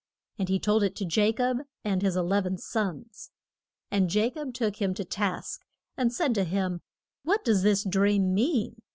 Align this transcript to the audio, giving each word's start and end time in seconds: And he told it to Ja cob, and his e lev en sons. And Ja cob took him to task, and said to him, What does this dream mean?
And 0.39 0.49
he 0.49 0.57
told 0.57 0.81
it 0.81 0.95
to 0.95 1.05
Ja 1.05 1.31
cob, 1.31 1.57
and 1.83 2.01
his 2.01 2.17
e 2.17 2.21
lev 2.21 2.47
en 2.47 2.57
sons. 2.57 3.29
And 3.91 4.11
Ja 4.11 4.31
cob 4.31 4.51
took 4.51 4.77
him 4.77 4.95
to 4.95 5.05
task, 5.05 5.61
and 5.95 6.11
said 6.11 6.33
to 6.33 6.43
him, 6.43 6.81
What 7.21 7.45
does 7.45 7.61
this 7.61 7.83
dream 7.83 8.33
mean? 8.33 8.81